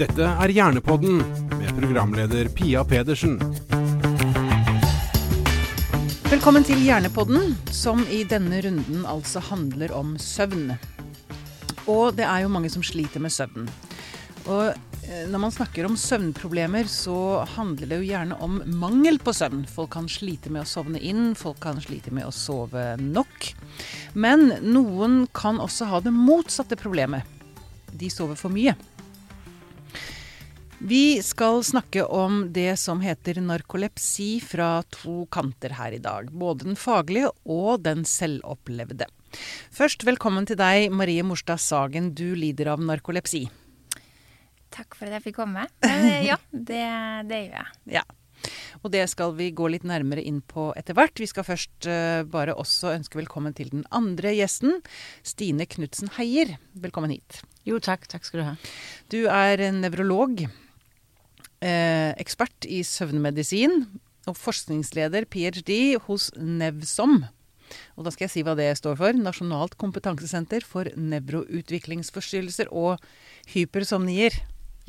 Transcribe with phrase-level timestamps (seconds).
[0.00, 1.18] Dette er Hjernepodden
[1.58, 3.34] med programleder Pia Pedersen.
[6.30, 10.70] Velkommen til Hjernepodden, som i denne runden altså handler om søvn.
[11.84, 13.68] Og det er jo mange som sliter med søvn.
[14.46, 19.34] Og eh, når man snakker om søvnproblemer, så handler det jo gjerne om mangel på
[19.36, 19.66] søvn.
[19.68, 23.50] Folk kan slite med å sovne inn, folk kan slite med å sove nok.
[24.16, 27.36] Men noen kan også ha det motsatte problemet.
[27.92, 28.78] De sover for mye.
[30.82, 36.30] Vi skal snakke om det som heter narkolepsi fra to kanter her i dag.
[36.32, 39.04] Både den faglige og den selvopplevde.
[39.76, 42.14] Først velkommen til deg, Marie Morstad Sagen.
[42.16, 43.42] Du lider av narkolepsi.
[44.72, 45.66] Takk for at jeg fikk komme.
[46.30, 46.80] Ja, det,
[47.28, 47.68] det gjør jeg.
[47.98, 48.06] Ja.
[48.80, 51.20] Og det skal vi gå litt nærmere inn på etter hvert.
[51.20, 54.80] Vi skal først uh, bare også ønske velkommen til den andre gjesten.
[55.20, 56.56] Stine Knutsen Heier.
[56.72, 57.42] Velkommen hit.
[57.68, 58.08] Jo, takk.
[58.08, 58.56] Takk skal du ha.
[59.12, 60.50] Du er nevrolog eh,
[61.60, 63.84] ekspert i søvnmedisin
[64.28, 67.24] og forskningsleder, ph.d., hos Nevsom.
[67.96, 69.16] Og da skal jeg si hva det står for.
[69.16, 73.02] Nasjonalt kompetansesenter for nevroutviklingsforstyrrelser og
[73.54, 74.34] hypersomnier.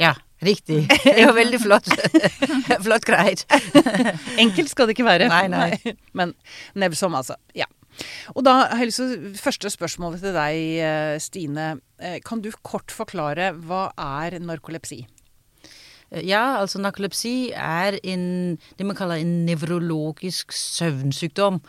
[0.01, 0.85] Ja, riktig.
[0.89, 1.89] Det er jo veldig flott.
[2.87, 3.45] flott greit.
[4.43, 5.29] Enkelt skal det ikke være.
[5.29, 5.95] Nei, nei.
[6.17, 6.33] Men
[6.79, 7.37] Nevsom, altså.
[7.57, 7.69] Ja.
[8.33, 11.73] Og da har jeg lyst til Første spørsmålet til deg, eh, Stine.
[11.99, 15.03] Eh, kan du kort forklare hva er narkolepsi?
[16.11, 21.61] Ja, altså narkolepsi er en, det man kaller en nevrologisk søvnsykdom.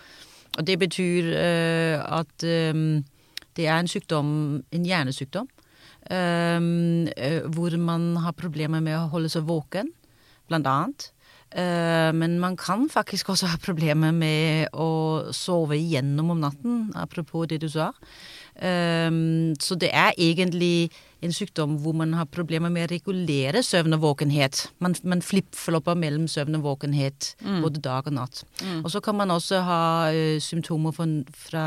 [0.58, 3.04] Og det betyr uh, at um,
[3.56, 4.28] det er en sykdom,
[4.72, 5.48] en hjernesykdom,
[6.10, 9.92] um, uh, hvor man har problemer med å holde seg våken,
[10.50, 11.12] blant annet.
[11.52, 17.58] Men man kan faktisk også ha problemer med å sove igjennom om natten, apropos det
[17.60, 17.90] du sa.
[18.52, 20.90] Um, så det er egentlig
[21.24, 24.66] en sykdom hvor man har problemer med å regulere søvn og våkenhet.
[24.84, 27.62] Man, man flipp-flopper mellom søvn og våkenhet mm.
[27.64, 28.42] både dag og natt.
[28.60, 28.82] Mm.
[28.82, 31.08] Og så kan man også ha uh, symptomer fra,
[31.46, 31.66] fra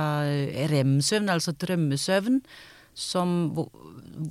[0.72, 2.42] rem-søvn, altså drømmesøvn.
[2.96, 3.66] Som, hvor,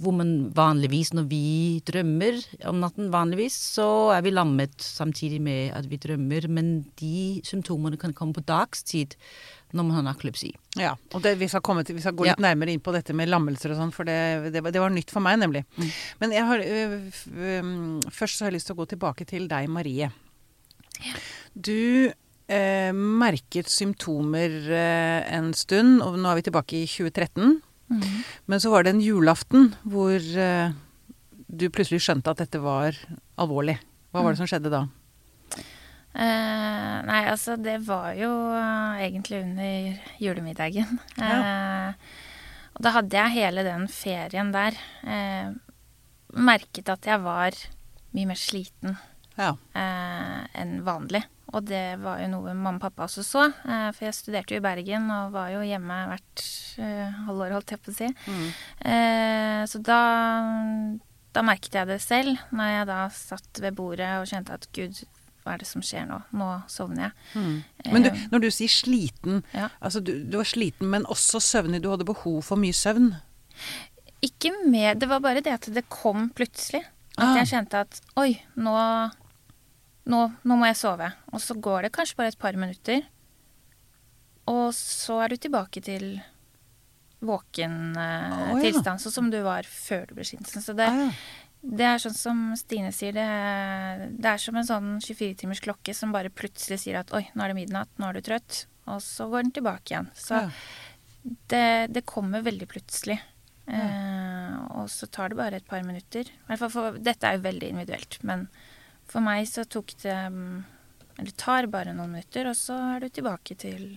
[0.00, 2.38] hvor, man vanligvis, når vi drømmer
[2.70, 6.46] om natten, vanligvis, så er vi lammet samtidig med at vi drømmer.
[6.48, 9.18] Men de symptomene kan komme på dagstid
[9.74, 10.50] når man har narkolepsi.
[10.78, 12.42] Ja, og det, vi, skal til, vi, skal gå litt ja.
[12.46, 14.16] nærmere inn på dette med lammelser og sånn, for det,
[14.54, 15.64] det, det, var nytt for meg, nemlig.
[15.76, 15.88] Mm.
[16.22, 16.84] Men jeg har, ø,
[17.34, 17.54] ø,
[18.14, 20.10] først så har jeg lyst til å gå tilbake til deg, Marie.
[21.04, 21.20] Ja.
[21.54, 22.62] Du ø,
[22.94, 27.56] merket symptomer en stund, og nå er vi tilbake i 2013.
[27.92, 28.04] Mm.
[28.48, 30.22] Men så var det en julaften hvor
[31.54, 32.96] du plutselig skjønte at dette var
[33.40, 33.76] alvorlig.
[34.14, 34.42] Hva var det mm.
[34.44, 34.86] som skjedde da?
[36.14, 41.00] Uh, nei, altså det var jo uh, egentlig under julemiddagen.
[41.18, 41.38] Ja.
[41.42, 42.20] Uh,
[42.74, 44.74] og da hadde jeg hele den ferien der
[46.34, 47.54] merket at jeg var
[48.16, 48.96] mye mer sliten
[49.38, 49.52] ja.
[49.78, 51.20] enn vanlig.
[51.54, 53.44] Og det var jo noe mamma og pappa også så.
[53.62, 56.44] for jeg studerte jo i Bergen og var jo hjemme hvert
[57.28, 58.10] halvår, holdt jeg på å si.
[58.26, 58.48] Mm.
[59.70, 60.00] så da
[61.34, 65.00] da merket jeg det selv, når jeg da satt ved bordet og kjente at gud,
[65.44, 66.18] hva er det som skjer nå?
[66.32, 67.14] Nå sovner jeg.
[67.36, 67.56] Mm.
[67.92, 69.68] Men du, eh, når du sier sliten, ja.
[69.84, 71.82] altså du, du, var sliten, men også søvnig.
[71.84, 73.12] Du hadde behov for mye søvn?
[74.24, 74.96] Ikke mer.
[74.96, 76.80] Det var bare det at det kom plutselig.
[77.18, 77.36] At ah.
[77.42, 78.74] jeg kjente at oi, nå,
[80.10, 81.12] nå, nå må jeg sove.
[81.36, 83.04] Og så går det kanskje bare et par minutter.
[84.50, 86.16] Og så er du tilbake til
[87.24, 88.64] våken eh, oh, ja.
[88.64, 90.64] tilstand, sånn som du var før du ble skitten.
[90.64, 91.43] Så det, ah, ja.
[91.64, 96.12] Det er sånn som Stine sier, det, det er som en sånn 24-timers klokke som
[96.12, 99.30] bare plutselig sier at oi, nå er det midnatt, nå er du trøtt, og så
[99.32, 100.10] går den tilbake igjen.
[100.18, 100.50] Så ja.
[101.48, 101.64] det,
[101.96, 103.16] det, kommer veldig plutselig.
[103.64, 103.80] Ja.
[103.80, 106.28] Eh, og så tar det bare et par minutter.
[106.60, 108.46] For, dette er jo veldig individuelt, men
[109.08, 113.56] for meg så tok det Eller tar bare noen minutter, og så er du tilbake
[113.56, 113.94] til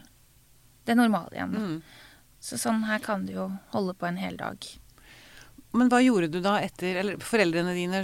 [0.88, 1.56] det normale igjen.
[1.56, 1.80] Mm.
[2.40, 4.68] Så sånn her kan du jo holde på en hel dag.
[5.76, 8.02] Men hva gjorde du da etter Eller foreldrene dine,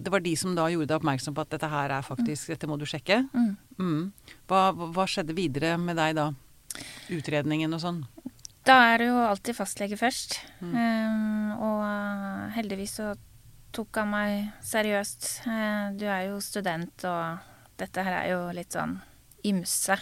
[0.00, 2.70] det var de som da gjorde deg oppmerksom på at dette her er faktisk Dette
[2.70, 3.22] må du sjekke.
[3.34, 3.50] Mm.
[3.78, 4.34] Mm.
[4.50, 6.30] Hva, hva, skjedde videre med deg da?
[7.12, 8.00] Utredningen og sånn?
[8.64, 10.38] Da er det jo alltid fastlege først.
[10.64, 10.72] Mm.
[10.72, 13.10] Um, og uh, heldigvis så
[13.74, 15.28] tok han meg seriøst.
[15.44, 18.96] Uh, du er jo student, og dette her er jo litt sånn
[19.44, 19.98] ymse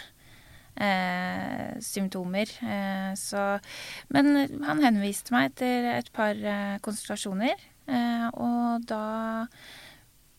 [0.75, 2.49] eh, symptomer.
[2.61, 3.59] Eh, så
[4.09, 9.05] Men han henviste meg etter et par eh, konsultasjoner, eh, og da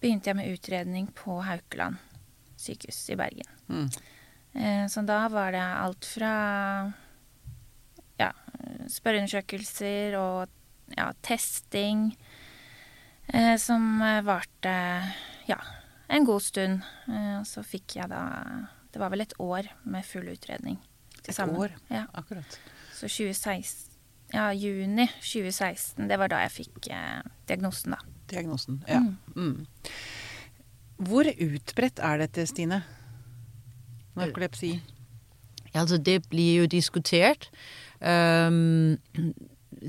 [0.03, 1.97] begynte jeg med utredning på Haukeland
[2.61, 3.49] sykehus i Bergen.
[3.69, 3.89] Mm.
[4.55, 6.35] Eh, så da var det alt fra
[8.21, 8.31] ja,
[8.91, 12.11] spørreundersøkelser og ja, testing.
[13.27, 14.75] Eh, som varte
[15.49, 15.59] ja,
[16.09, 16.85] en god stund.
[17.09, 18.25] Eh, og så fikk jeg da
[18.95, 20.79] Det var vel et år med full utredning.
[21.25, 21.57] til Et sammen.
[21.57, 21.73] år?
[21.91, 22.05] Ja.
[22.15, 22.59] Akkurat.
[22.95, 23.91] Så 2016
[24.35, 27.99] Ja, juni 2016, det var da jeg fikk eh, diagnosen, da.
[28.31, 28.81] Diagnosen.
[28.89, 28.99] Ja.
[28.99, 29.17] Mm.
[29.37, 29.67] Mm.
[30.97, 32.83] Hvor utbredt er dette, Stine?
[34.17, 34.81] Narkolepsi?
[35.75, 37.51] Altså, det blir jo diskutert.
[38.01, 38.97] Um,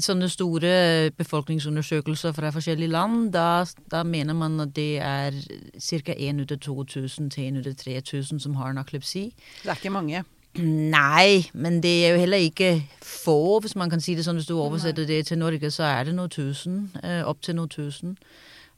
[0.04, 5.36] sånne store befolkningsundersøkelser fra forskjellige land, da, da mener man at det er
[5.80, 6.16] ca.
[6.16, 9.28] 1 ut av 2000 til 1 ut av 3000 som har narkolepsi.
[9.64, 10.24] Det er ikke mange.
[10.58, 14.38] Nei, men det er jo heller ikke få, hvis man kan si det sånn.
[14.40, 17.74] Hvis du oversetter det til Norge, så er det noen tusen, opptil opp til noen
[17.74, 18.14] tusen,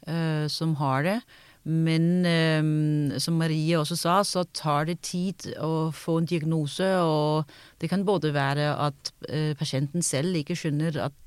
[0.07, 1.19] eh, som har det.
[1.67, 6.87] Men eh, som Marie også sa, så tar det tid å få en diagnose.
[7.03, 7.47] Og
[7.81, 11.23] det kan både være at eh, pasienten selv ikke skjønner at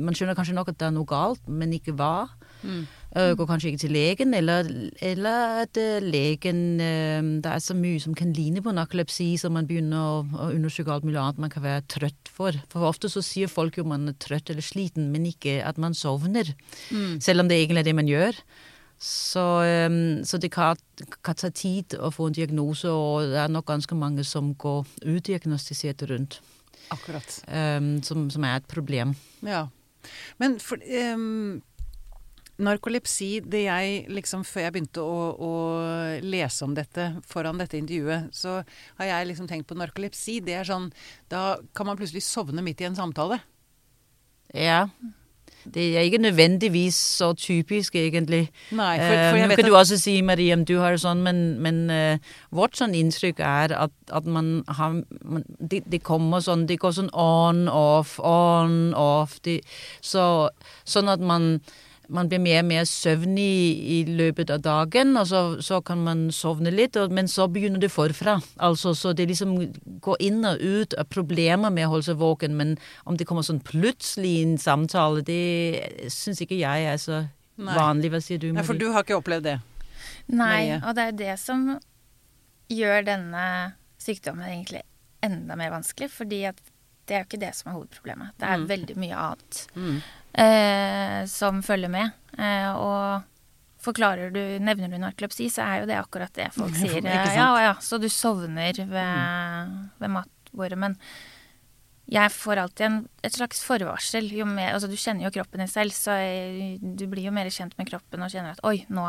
[0.00, 2.30] Man skjønner kanskje nok at det er noe galt, men ikke hva.
[2.64, 4.70] Eh, går kanskje ikke til legen, eller,
[5.04, 9.50] eller at uh, legen uh, Det er så mye som kan ligne på narkolepsi, så
[9.52, 12.56] man begynner å, å undersøke alt mulig annet man kan være trøtt for.
[12.72, 15.96] For ofte så sier folk jo man er trøtt eller sliten, men ikke at man
[15.96, 16.54] sovner.
[17.20, 18.40] Selv om det egentlig er det man gjør.
[18.98, 19.42] Så,
[20.26, 20.76] så det kan,
[21.22, 24.88] kan ta tid å få en diagnose, og det er nok ganske mange som går
[25.06, 26.40] udiagnostisert rundt,
[26.90, 27.38] Akkurat.
[27.46, 29.14] eh, som, som er et problem.
[29.46, 29.68] Ja.
[30.42, 31.60] Men for ehm,
[32.58, 35.50] Narkolepsi, det jeg liksom Før jeg begynte å, å
[36.24, 38.56] lese om dette foran dette intervjuet, så
[38.98, 40.40] har jeg liksom tenkt på narkolepsi.
[40.42, 40.88] Det er sånn
[41.30, 43.38] Da kan man plutselig sovne midt i en samtale.
[44.50, 44.88] Ja.
[45.74, 48.48] Det er ikke nødvendigvis så typisk, egentlig.
[48.70, 50.94] Nei, for, Eh, for jeg vet kan at du også si, Marie, om du har
[50.94, 55.82] det sånn, men, men uh, vårt sånn inntrykk er at, at man har man, det,
[55.90, 59.38] det kommer sånn Det går sånn on, off, on, off.
[59.44, 59.60] Det,
[60.00, 60.48] så,
[60.84, 61.60] sånn at man
[62.08, 63.46] man blir mer og mer søvnig
[63.92, 67.80] i løpet av dagen, og så, så kan man sovne litt, og, men så begynner
[67.82, 68.38] det forfra.
[68.64, 69.52] Altså, så det liksom
[70.04, 73.44] går inn og ut av problemer med å holde seg våken, men om det kommer
[73.44, 77.20] sånn plutselig i en samtale, det syns ikke jeg er så
[77.58, 77.74] Nei.
[77.76, 78.10] vanlig.
[78.14, 79.58] Hva sier du, ja, Nei, For du har ikke opplevd det?
[80.28, 80.38] Nei,
[80.68, 80.80] Marie?
[80.84, 81.68] og det er det som
[82.68, 83.44] gjør denne
[84.00, 84.82] sykdommen egentlig
[85.24, 86.58] enda mer vanskelig, fordi at
[87.08, 88.34] det er jo ikke det som er hovedproblemet.
[88.38, 88.66] Det er Mm.
[88.68, 90.02] veldig mye annet Mm.
[90.38, 92.14] Eh, som følger med.
[92.38, 97.02] Eh, og forklarer du, nevner du narkolepsi, så er jo det akkurat det folk sier.
[97.06, 100.78] Ja, ja, så du sovner ved, ved matbordet.
[100.80, 100.98] Men
[102.08, 104.30] jeg får alltid en, et slags forvarsel.
[104.32, 107.50] Jo mer, altså du kjenner jo kroppen din selv, så jeg, du blir jo mer
[107.52, 109.04] kjent med kroppen og kjenner at oi, nå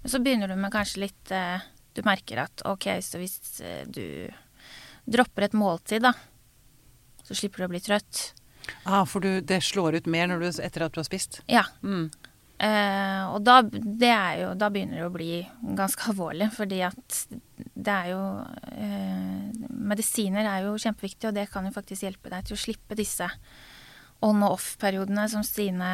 [0.00, 1.60] Men så begynner du med kanskje litt eh,
[1.92, 4.30] Du merker at ok, så hvis eh, du
[5.10, 6.14] dropper et måltid, da,
[7.26, 8.30] så slipper du å bli trøtt.
[8.84, 11.40] Ah, for du, det slår ut mer når du, etter at du har spist?
[11.50, 11.64] Ja.
[11.82, 12.10] Mm.
[12.60, 15.40] Eh, og da, det er jo, da begynner det å bli
[15.78, 17.20] ganske alvorlig, fordi at
[17.56, 18.22] det er jo
[18.74, 19.46] eh,
[19.90, 23.30] Medisiner er jo kjempeviktig, og det kan jo faktisk hjelpe deg til å slippe disse
[24.20, 25.90] on og off-periodene som Stine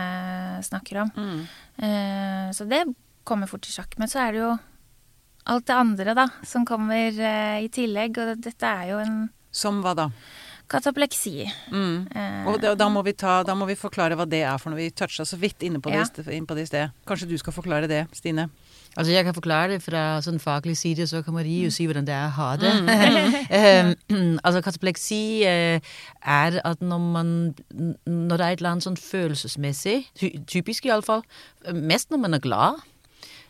[0.67, 1.13] snakker om.
[1.15, 1.43] Mm.
[1.87, 2.83] Eh, så det
[3.27, 3.95] kommer fort i sjakk.
[4.01, 4.51] Men så er det jo
[5.47, 8.19] alt det andre, da, som kommer eh, i tillegg.
[8.19, 9.21] Og dette er jo en
[9.55, 10.11] Som hva da?
[10.69, 11.47] Katapleksi.
[11.71, 12.07] Mm.
[12.15, 14.71] Eh, Og da, da, må vi ta, da må vi forklare hva det er for
[14.73, 14.81] noe.
[14.81, 16.33] Vi toucha så vidt inne på det, Ja.
[16.33, 16.91] inn på det i sted.
[17.07, 18.49] Kanskje du skal forklare det, Stine?
[18.97, 22.07] Altså, jeg kan forklare det fra sånn faglig side, så kan Marie jo si hvordan
[22.07, 22.73] det er å ha det.
[24.09, 25.81] um, altså, katapleksi eh,
[26.25, 27.55] er at når man
[28.07, 31.23] Når det er et eller annet sånn følelsesmessig, ty typisk iallfall,
[31.75, 32.81] mest når man er glad,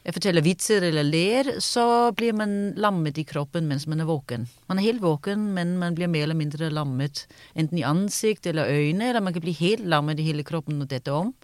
[0.06, 4.48] forteller vitser eller ler, så blir man lammet i kroppen mens man er våken.
[4.68, 8.66] Man er helt våken, men man blir mer eller mindre lammet enten i ansikt eller
[8.66, 11.34] øyne, eller man kan bli helt lammet i hele kroppen når dette om.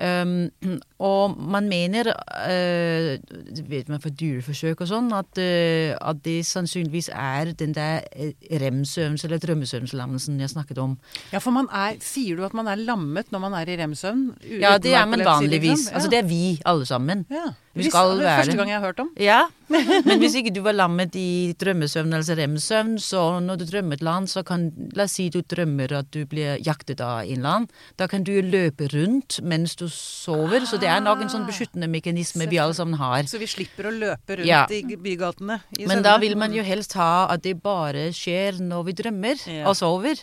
[0.00, 0.48] Um,
[1.10, 3.10] og man mener, uh,
[3.52, 8.06] det vet man fra dyreforsøk og sånn, at, uh, at det sannsynligvis er den der
[8.16, 8.32] eh,
[8.62, 10.96] rem-søvns- eller drømmesøvnslammelsen jeg snakket om.
[11.34, 14.30] Ja, for man er Sier du at man er lammet når man er i rem-søvn?
[14.62, 15.70] Ja, det er man vanligvis.
[15.84, 15.94] liksom?
[16.00, 17.26] Altså det er vi alle sammen.
[17.30, 17.50] ja.
[17.74, 19.10] vi Hvis- skal det er være- første gang jeg har hørt om.
[19.20, 19.40] Ja,
[20.06, 24.00] men hvis ikke du var lammet i drømmesøvn, altså rem-søvn, så når du drømmer et
[24.02, 27.36] eller annet, så kan La oss si du drømmer at du blir jaktet av en
[27.38, 27.68] eller annen.
[28.00, 31.88] Da kan du løpe rundt mens du sover, så det er nok en sånn beskyttende
[31.90, 33.22] mekanisme vi alle sammen har.
[33.30, 34.64] Så vi slipper å løpe rundt Ja.
[34.70, 35.60] i bygatene.
[35.78, 36.02] I Men søvne.
[36.08, 39.68] da vil man jo helst ha at det bare skjer når vi drømmer Ja.
[39.70, 40.18] og sover.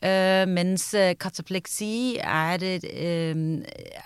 [0.00, 3.34] Eh, mens eh, katapleksi er eh,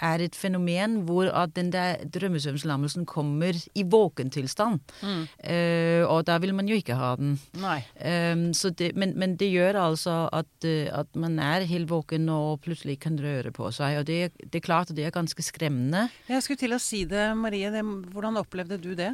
[0.03, 4.72] er et fenomen hvor at den der drømmesøvnslammelsen kommer i våken tilstand.
[4.73, 5.25] Barn.
[5.43, 7.37] Uh, og da vil man jo ikke ha den.
[7.63, 7.79] Nei.
[7.99, 12.29] Um, så det, men, men det gjør altså at, eh, at man er helt våken
[12.33, 14.01] og plutselig kan røre på seg.
[14.01, 16.07] Og det, det er klart at det er ganske skremmende.
[16.31, 17.73] Jeg skulle til å si det, Marie.
[17.75, 19.13] Det, hvordan opplevde du det?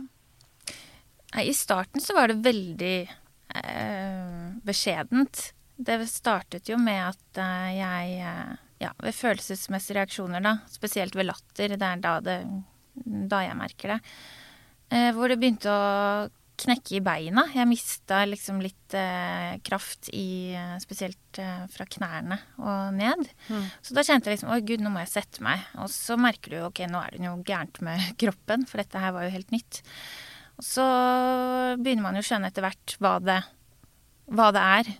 [1.34, 5.50] Nei, I starten så var det veldig eh, beskjedent.
[5.78, 10.52] Det startet jo med at eh, jeg eh, Ja, ved følelsesmessige reaksjoner, da.
[10.70, 11.72] Spesielt ved latter.
[11.74, 12.36] Det er da, det,
[13.26, 13.98] da jeg merker det.
[14.90, 16.28] Eh, hvor det begynte å
[16.58, 17.44] knekke i beina.
[17.54, 23.28] Jeg mista liksom litt eh, kraft i eh, Spesielt eh, fra knærne og ned.
[23.84, 25.62] Så da kjente jeg liksom Oi, gud, nå må jeg sette meg.
[25.78, 29.14] Og så merker du ok, nå er det noe gærent med kroppen, for dette her
[29.14, 29.82] var jo helt nytt.
[30.58, 30.88] Og så
[31.78, 33.38] begynner man jo å skjønne etter hvert hva det,
[34.34, 34.90] hva det er.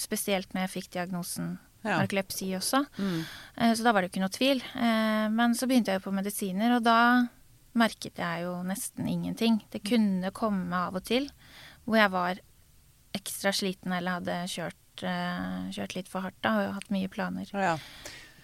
[0.00, 1.96] Spesielt når jeg fikk diagnosen Ja.
[1.98, 2.84] narkolepsi også.
[2.96, 3.20] Mm.
[3.58, 4.60] Eh, Så da var det jo ikke noe tvil.
[4.78, 6.98] Eh, Men så begynte jeg jo på medisiner, og da
[7.78, 9.60] merket jeg jo nesten ingenting.
[9.72, 11.28] Det kunne komme av og til
[11.84, 12.40] hvor jeg var
[13.16, 17.48] ekstra sliten eller hadde kjørt, eh, kjørt litt for hardt da, og hatt mye planer.
[17.52, 17.76] Ja.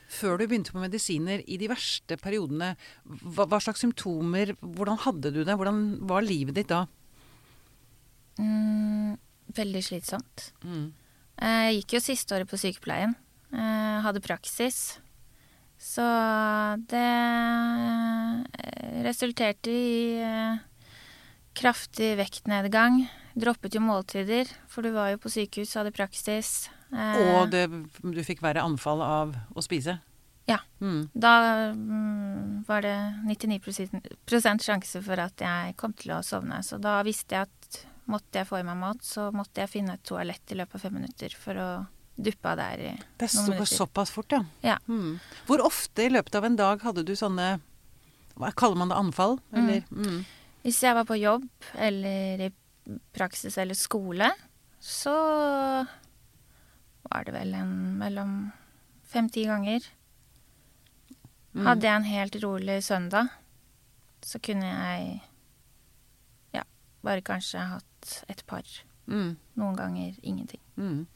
[0.09, 2.73] Før du begynte på medisiner, i de verste periodene,
[3.05, 5.53] hva, hva slags symptomer Hvordan hadde du det?
[5.53, 6.87] Hvordan var livet ditt da?
[8.41, 9.19] Mm,
[9.53, 10.53] veldig slitsomt.
[10.65, 10.89] Mm.
[11.39, 13.15] Jeg gikk jo siste året på sykepleien.
[13.53, 14.99] Jeg Hadde praksis.
[15.79, 16.05] Så
[16.91, 18.18] det eh,
[19.05, 20.59] resulterte i eh,
[21.59, 23.05] kraftig vektnedgang.
[23.39, 26.69] Droppet jo måltider, for du var jo på sykehus, hadde praksis.
[26.93, 27.67] Eh, Og det,
[28.03, 29.99] du fikk verre anfall av å spise?
[30.49, 30.59] Ja.
[30.81, 31.11] Mm.
[31.13, 31.35] Da
[31.77, 32.97] mm, var det
[33.29, 36.63] 99% sjanse for at jeg kom til å sovne.
[36.65, 39.99] Så da visste jeg at måtte jeg få i meg mat, så måtte jeg finne
[39.99, 41.69] et toalett i løpet av fem minutter for å
[42.19, 44.41] duppe av der i Det noen sto såpass fort, ja.
[44.65, 44.79] Ja.
[44.89, 45.19] Mm.
[45.47, 47.59] Hvor ofte i løpet av en dag hadde du sånne
[48.39, 48.99] Hva kaller man det?
[48.99, 49.39] Anfall?
[49.57, 49.83] Eller?
[49.91, 50.23] Mm.
[50.63, 51.47] Hvis jeg var på jobb
[51.79, 52.51] eller i
[53.15, 54.31] praksis eller skole,
[54.81, 55.15] så
[57.09, 58.35] var det vel en mellom
[59.09, 59.87] fem-ti ganger.
[61.55, 61.65] Mm.
[61.67, 63.33] Hadde jeg en helt rolig søndag,
[64.23, 65.19] så kunne jeg
[66.55, 66.63] ja,
[67.03, 68.67] bare kanskje hatt et par.
[69.09, 69.37] Mm.
[69.59, 70.63] Noen ganger ingenting.
[70.77, 71.07] Mm.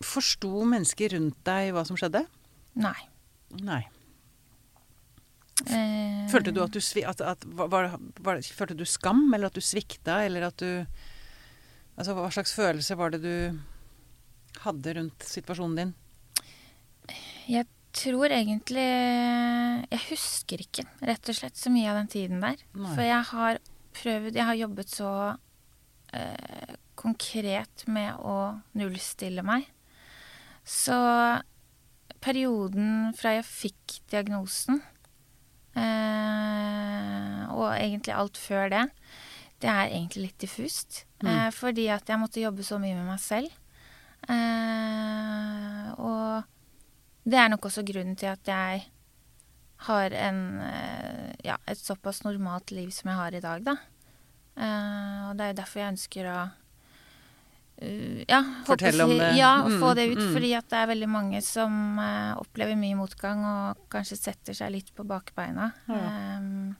[0.00, 2.24] Forsto mennesker rundt deg hva som skjedde?
[2.80, 2.96] Nei.
[3.60, 3.82] Nei.
[5.68, 9.58] Eh, Følte du at du at, at, var, var, var, Følte du skam, eller at
[9.58, 10.86] du svikta, eller at du
[12.00, 13.58] Altså, hva slags følelse var det du
[14.64, 15.90] hadde rundt situasjonen din?
[17.50, 18.86] Jeg tror egentlig
[19.90, 22.62] Jeg husker ikke, rett og slett, så mye av den tiden der.
[22.72, 22.94] Nei.
[22.94, 23.60] For jeg har
[24.00, 25.12] prøvd Jeg har jobbet så
[26.14, 29.68] eh, konkret med å nullstille meg.
[30.64, 30.96] Så
[32.20, 34.82] perioden fra jeg fikk diagnosen,
[37.50, 38.84] og egentlig alt før det,
[39.60, 41.04] det er egentlig litt diffust.
[41.20, 43.52] Eh, fordi at jeg måtte jobbe så mye med meg selv.
[44.28, 48.86] Eh, og det er nok også grunnen til at jeg
[49.86, 53.76] har en, eh, ja, et såpass normalt liv som jeg har i dag, da.
[54.56, 56.40] Eh, og det er jo derfor jeg ønsker å
[58.28, 59.30] ja, Fortell om det.
[59.38, 60.18] Ja, Mm, få det ut.
[60.18, 60.32] mm.
[60.34, 64.70] Fordi at det er veldig mange som uh, opplever mye motgang og kanskje setter seg
[64.74, 65.70] litt på bakbeina.
[65.88, 66.02] Ja.
[66.38, 66.76] Um,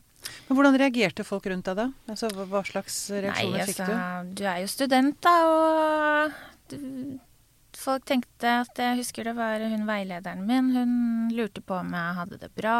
[0.48, 1.86] Men hvordan reagerte folk rundt deg da?
[2.12, 4.34] Altså, hva, slags reaksjoner Nei, fikk altså, du?
[4.36, 6.32] du er jo student, da, og
[6.68, 7.18] du,
[7.80, 10.68] folk tenkte at Jeg husker det var hun veilederen min.
[10.76, 10.92] Hun
[11.32, 12.76] lurte på om jeg hadde det bra.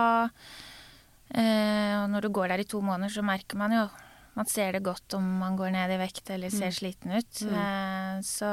[1.31, 3.89] Eh, og når du går der i to måneder, så merker man jo
[4.37, 7.41] Man ser det godt om man går ned i vekt eller ser sliten ut.
[7.43, 7.55] Mm.
[7.61, 8.51] Eh, så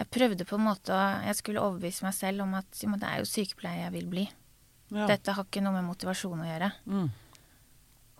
[0.00, 0.96] jeg prøvde på en måte
[1.26, 4.28] Jeg skulle overbevise meg selv om at jo, det er jo sykepleier jeg vil bli.
[4.90, 5.06] Ja.
[5.10, 6.70] Dette har ikke noe med motivasjon å gjøre.
[6.90, 7.10] Mm.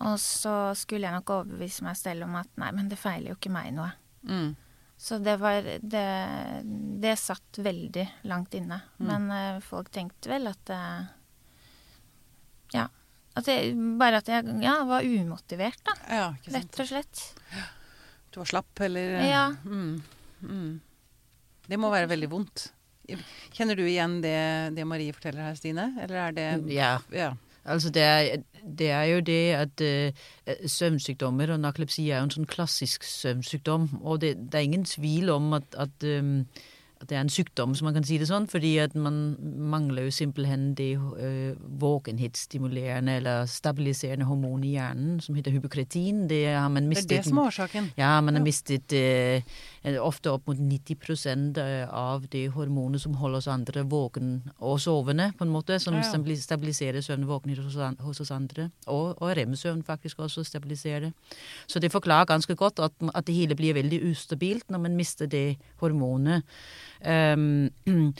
[0.07, 3.39] Og så skulle jeg nok overbevise meg selv om at nei, men det feiler jo
[3.39, 3.89] ikke meg noe.
[4.29, 4.53] Mm.
[5.01, 6.05] Så det var Det,
[7.01, 8.77] det satt veldig langt inne.
[9.01, 9.07] Mm.
[9.09, 11.09] Men uh, folk tenkte vel at uh,
[12.77, 12.87] Ja.
[13.37, 15.93] At jeg, bare at jeg ja, var umotivert, da.
[16.11, 16.57] Ja, ikke sant.
[16.57, 17.21] Rett og slett.
[18.31, 19.45] Du var slapp, eller Ja.
[19.65, 20.01] Mm.
[20.41, 20.81] Mm.
[21.67, 22.71] Det må være veldig vondt.
[23.51, 25.91] Kjenner du igjen det, det Marie forteller her, Stine?
[26.01, 27.33] Eller er det Ja, Ja.
[27.61, 30.21] Altså det er, det er jo det at uh,
[30.65, 34.01] søvnsykdommer og narkolepsi er jo en sånn klassisk søvnsykdom.
[34.01, 37.73] Og det, det er ingen tvil om at, at, um, at det er en sykdom,
[37.75, 39.35] som man kan si det sånn, fordi at man
[39.71, 46.27] mangler jo simpelthen det øh, våkenhetsstimulerende eller stabiliserende hormonet i hjernen som heter hypokretin.
[46.29, 47.91] Det har man Det er det som er årsaken.
[47.97, 48.43] Ja, man har Ja.
[48.43, 49.41] mistet eh,
[49.81, 51.57] ofte opp mot 90%
[51.89, 57.01] av de hormonene som holder oss andre våken og sovende, på en måte, som stabiliserer
[57.01, 58.69] søvn og an- hos oss andre.
[58.85, 61.13] Og, og rem-søvn faktisk også stabiliserer det.
[61.67, 65.25] Så det forklarer ganske godt at, at det hele blir veldig ustabilt når man mister
[65.25, 66.45] det hormonet.
[67.01, 67.73] Um,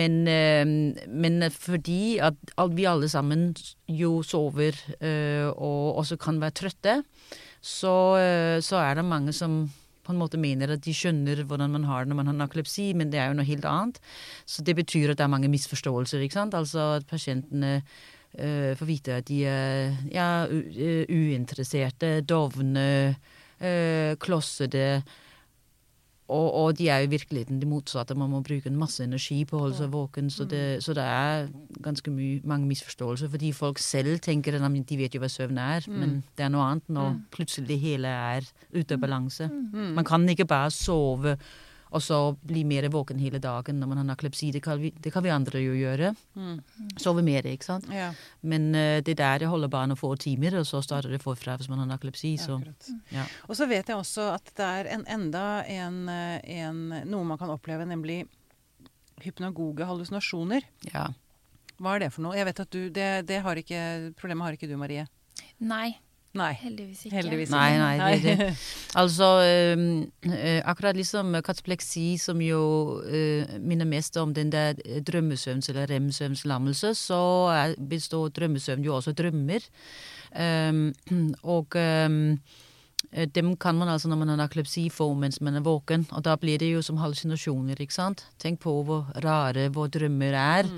[0.00, 2.34] men, um, men fordi at
[2.72, 3.52] vi alle sammen
[3.86, 7.02] jo sover uh, og også kan være trøtte,
[7.64, 9.62] så, så er det mange som
[10.04, 12.90] på en måte mener at de skjønner hvordan man har det når man har narkolepsi,
[12.96, 14.00] men det er jo noe helt annet.
[14.46, 16.24] Så det betyr at det er mange misforståelser.
[16.24, 16.56] ikke sant?
[16.58, 22.88] Altså at pasientene uh, får vite at de er ja, uh, uinteresserte, dovne,
[23.60, 24.88] uh, klossede.
[26.32, 28.14] Og, og de er jo i virkeligheten det motsatte.
[28.16, 30.30] Man må bruke en masse energi på å holde seg våken.
[30.32, 31.50] Så det, så det er
[31.84, 33.28] ganske mye, mange misforståelser.
[33.34, 36.64] Fordi folk selv tenker at de vet jo hva søvn er, men det er noe
[36.70, 39.50] annet når plutselig det hele er ute av balanse.
[39.98, 41.36] Man kan ikke bare sove
[41.94, 44.50] og så bli mer våken hele dagen når man har narkolepsi.
[44.54, 46.10] Det kan vi, det kan vi andre jo gjøre.
[47.00, 47.86] Sove mer, ikke sant.
[47.94, 48.10] Ja,
[48.42, 51.54] Men uh, det der det holder bare noen få timer, og så starter det forfra
[51.60, 52.34] hvis man har narkolepsi.
[52.40, 52.58] Så
[53.14, 53.26] ja.
[53.46, 57.38] Og så vet jeg også at det er en, enda en, eh, en, noe man
[57.38, 58.24] kan oppleve, nemlig
[59.22, 60.66] hypnagoge hallusinasjoner.
[60.92, 61.12] ja.
[61.82, 62.36] Hva er det for noe?
[62.38, 63.78] Jeg vet at du, det, det har ikke,
[64.14, 65.08] Problemet har ikke du, Marie.
[65.58, 65.96] Nei,
[66.34, 66.52] Nei.
[66.60, 67.16] heldigvis ikke.
[67.16, 67.78] Heldigvis Nei, ikke.
[67.80, 68.56] nei, det er det.
[69.02, 75.68] Altså, øh, akkurat liksom katapleksi, som jo øh, minner mest om den der øh, drømmesøvns-
[75.68, 79.62] eller rem-søvnslammelse, så består drømmesøvn jo også drømmer.
[80.34, 80.94] Um,
[81.56, 82.36] og øh,
[83.34, 86.34] dem kan man altså når man har narkolepsi få mens man er våken, og da
[86.40, 88.24] blir det jo som hallusinasjoner, ikke sant.
[88.42, 90.70] Tenk på hvor rare våre drømmer er.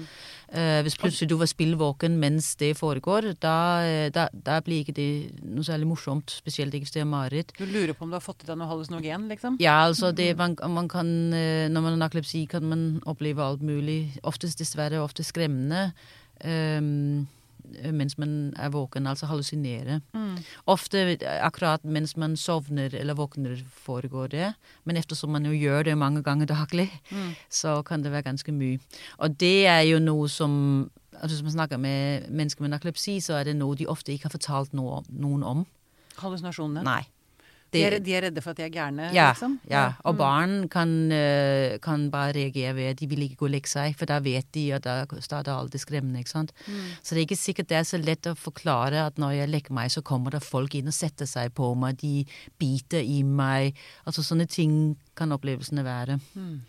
[0.52, 4.94] Eh, hvis plutselig du var spillvåken mens det foregår, da, eh, da, da blir ikke
[4.94, 5.08] det
[5.42, 6.30] noe særlig morsomt.
[6.30, 7.50] Spesielt ikke hvis det er mareritt.
[7.58, 9.56] Du lurer på om du har fått i deg noe hallusinogen, liksom?
[9.62, 13.64] Ja, altså det, man, man kan, eh, Når man har narkolepsi, kan man oppleve alt
[13.64, 14.12] mulig.
[14.22, 15.92] Oftest dessverre ofte skremmende.
[16.44, 17.26] ehm,
[17.92, 20.00] mens man er våken, altså hallusinere.
[20.14, 20.36] Mm.
[20.66, 24.54] Ofte akkurat mens man sovner eller våkner, foregår det.
[24.84, 27.34] Men eftersom man jo gjør det mange ganger daglig, Mm.
[27.50, 28.78] så kan det være ganske mye.
[29.18, 33.38] Og det er jo noe som altså Hvis man snakker med mennesker med narkolepsi, så
[33.40, 35.66] er det noe de ofte ikke har fortalt noe, noen om.
[36.18, 36.82] Hallusinasjonene?
[36.84, 37.06] Nei.
[37.76, 39.58] De, er, de er redde for at de er gærne, ja, liksom?
[39.70, 39.84] ja.
[40.04, 40.18] Og Mm.
[40.18, 43.94] barn kan, eh, kan bare reagere ved at de vil ikke gå og legge seg,
[43.96, 46.18] for da vet de og da starter alt det skremmende.
[46.24, 46.52] ikke sant?
[46.66, 46.80] Mm.
[47.02, 49.72] Så det er ikke sikkert det er så lett å forklare at når jeg legger
[49.78, 52.24] meg, så kommer det folk inn og setter seg på meg, de
[52.58, 53.74] biter i meg.
[54.06, 56.18] Altså sånne ting kan opplevelsene være.
[56.36, 56.60] Mm.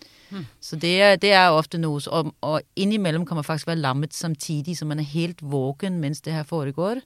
[0.59, 2.11] Så det, er- det er ofte noe som...
[2.13, 6.19] og, og innimellom kan man faktisk være lammet samtidig, så man er helt våken mens
[6.21, 6.99] det her foregår.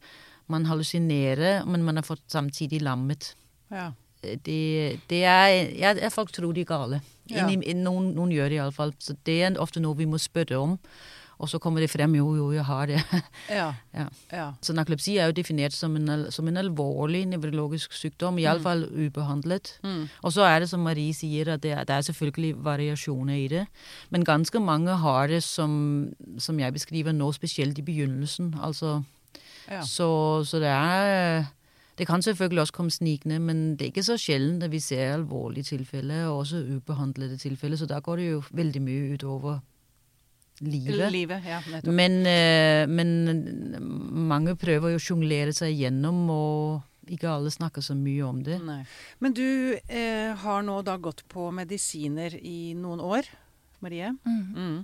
[0.50, 3.36] Man hallusinerer, men man er fått samtidig lammet.
[3.72, 3.92] Ja.
[4.22, 7.02] Det, det er ja, Folk tror de er gale.
[7.32, 7.48] Ja.
[7.48, 8.94] Inni, noen, noen gjør det iallfall.
[9.02, 10.78] Så det er ofte noe vi må spørre om.
[11.42, 13.00] Og så kommer det frem jo, jo, jeg har det.
[13.50, 13.72] Ja.
[13.98, 14.06] Ja.
[14.32, 14.48] ja.
[14.62, 19.74] Så narkolepsi er jo definert som en, som en alvorlig nevrologisk sykdom, iallfall ubehandlet.
[19.82, 20.04] Mm.
[20.22, 23.48] Og så er det som Marie sier, at det er, det er selvfølgelig variasjoner i
[23.50, 23.64] det.
[24.14, 28.54] Men ganske mange har det som, som jeg beskriver nå, spesielt i begynnelsen.
[28.62, 29.00] Altså,
[29.66, 29.82] ja.
[29.82, 30.12] så,
[30.46, 31.50] så det er
[31.98, 35.14] Det kan selvfølgelig også komme snikende, men det er ikke så sjelden at vi ser
[35.14, 37.78] alvorlige tilfeller, og også ubehandlede tilfeller.
[37.78, 39.60] Så da går det jo veldig mye utover
[40.62, 41.12] livet.
[41.12, 41.60] Livet, ja.
[41.92, 43.12] Men, eh, men
[44.30, 48.60] mange prøver jo å sjonglere seg igjennom, og ikke alle snakker så mye om det.
[48.64, 48.84] Nei.
[49.20, 49.48] Men du
[49.88, 53.30] eh, har nå da gått på medisiner i noen år,
[53.82, 54.14] Marie.
[54.26, 54.42] Mm.
[54.56, 54.78] Mm.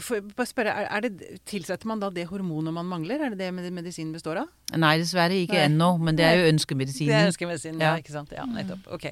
[0.00, 3.20] For, bare spørre, er, er det, Tilsetter man da det hormonet man mangler?
[3.26, 4.48] Er det det med- medisinen består av?
[4.80, 5.66] Nei, dessverre ikke Nei.
[5.68, 7.26] ennå, men det er jo Det er ønskemedisinen.
[7.28, 7.90] ønskemedisinen, ja.
[7.92, 8.00] Ja.
[8.00, 8.32] ikke sant?
[8.32, 8.86] Ja, nettopp.
[8.96, 9.10] Ok.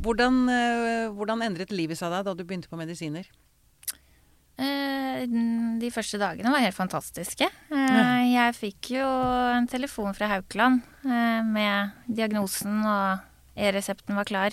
[0.00, 3.26] Hvordan, eh, hvordan endret livet seg da, da du begynte på medisiner?
[4.58, 5.26] Eh,
[5.78, 7.46] De første dagene var helt fantastiske.
[7.70, 9.06] Eh, Jeg fikk jo
[9.56, 13.18] en telefon fra Haukeland med diagnosen, og
[13.56, 14.50] e-resepten var klar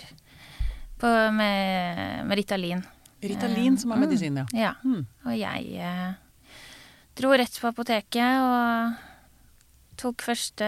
[0.98, 2.82] på, med, med Ritalin.
[3.28, 4.00] Ritalin, som er Mm.
[4.06, 4.46] medisin, ja.
[4.52, 4.72] Ja.
[4.84, 5.06] Mm.
[5.26, 6.14] Og jeg eh,
[7.16, 8.94] dro rett på apoteket og
[9.96, 10.66] tok første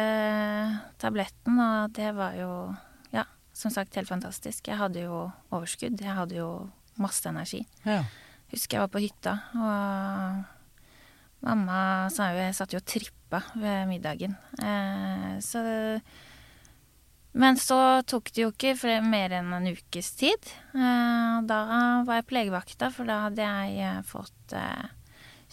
[0.99, 2.75] tabletten, og det var jo,
[3.13, 4.69] ja, som sagt helt fantastisk.
[4.69, 6.01] Jeg hadde jo overskudd.
[6.01, 7.67] Jeg hadde jo masse energi.
[7.85, 8.03] ja.
[8.49, 10.45] Husker jeg var på hytta, og
[11.45, 14.37] mamma sa jo Jeg satt jo og trippa ved middagen.
[14.59, 15.61] Eh, så
[17.39, 20.51] Men så tok det jo ikke flere, mer enn en ukes tid.
[20.75, 21.59] Eh, da
[22.07, 24.89] var jeg på legevakta, for da hadde jeg eh, fått eh,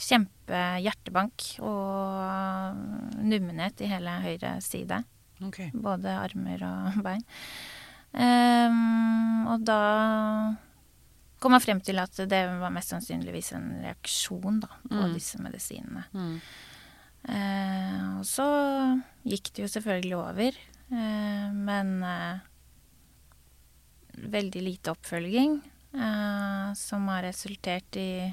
[0.07, 5.03] kjempehjertebank og nummenhet i hele høyre side.
[5.45, 5.69] Okay.
[5.73, 7.25] Både armer og bein.
[8.15, 9.79] Um, og da
[11.43, 15.15] kom jeg frem til at det var mest sannsynligvis en reaksjon da, på mm.
[15.17, 16.05] disse medisinene.
[16.15, 16.37] Mm.
[17.25, 18.47] Uh, og så
[19.27, 22.37] gikk det jo selvfølgelig over, men uh,
[24.31, 25.57] veldig lite oppfølging,
[26.75, 28.27] som har resultert i